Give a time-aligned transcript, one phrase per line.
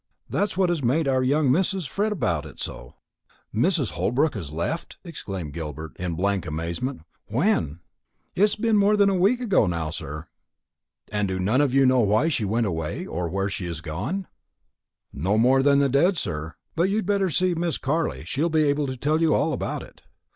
[0.27, 2.95] That is what has made our young missus fret about it so."
[3.53, 3.91] "Mrs.
[3.91, 5.55] Holbrook has left!" Gilbert exclaimed
[5.99, 7.81] in blank amazement; "when?"
[8.33, 10.25] "It's more than a week ago now, sir."
[11.11, 14.25] "And do none of you know why she went away, or where she has gone?"
[15.13, 16.55] "No more than the dead, sir.
[16.75, 20.01] But you'd better see Miss Carley; she'll be able to tell you all about it."